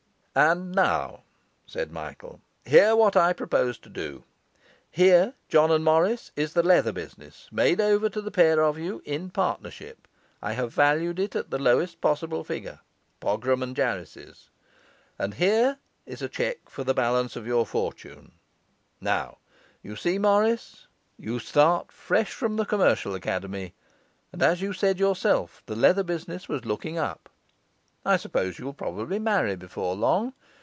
'And 0.33 0.71
now,' 0.71 1.23
said 1.67 1.91
Michael, 1.91 2.39
'hear 2.63 2.95
what 2.95 3.17
I 3.17 3.33
propose 3.33 3.77
to 3.79 3.89
do. 3.89 4.23
Here, 4.89 5.33
John 5.49 5.71
and 5.71 5.83
Morris, 5.83 6.31
is 6.37 6.53
the 6.53 6.63
leather 6.63 6.93
business 6.93 7.49
made 7.51 7.81
over 7.81 8.07
to 8.07 8.21
the 8.21 8.31
pair 8.31 8.61
of 8.63 8.77
you 8.79 9.01
in 9.03 9.29
partnership. 9.29 10.07
I 10.41 10.53
have 10.53 10.73
valued 10.73 11.19
it 11.19 11.35
at 11.35 11.49
the 11.51 11.59
lowest 11.59 11.99
possible 11.99 12.45
figure, 12.45 12.79
Pogram 13.19 13.61
and 13.61 13.75
Jarris's. 13.75 14.47
And 15.19 15.33
here 15.33 15.79
is 16.05 16.21
a 16.21 16.29
cheque 16.29 16.69
for 16.69 16.85
the 16.85 16.93
balance 16.93 17.35
of 17.35 17.45
your 17.45 17.65
fortune. 17.65 18.31
Now, 19.01 19.39
you 19.83 19.97
see, 19.97 20.17
Morris, 20.17 20.87
you 21.19 21.39
start 21.39 21.91
fresh 21.91 22.31
from 22.31 22.55
the 22.55 22.63
commercial 22.65 23.15
academy; 23.15 23.73
and, 24.31 24.41
as 24.41 24.61
you 24.61 24.71
said 24.71 24.97
yourself 24.97 25.61
the 25.65 25.75
leather 25.75 26.03
business 26.03 26.47
was 26.47 26.63
looking 26.63 26.97
up, 26.97 27.27
I 28.03 28.17
suppose 28.17 28.57
you'll 28.57 28.73
probably 28.73 29.19
marry 29.19 29.55
before 29.55 29.95
long. 29.95 30.33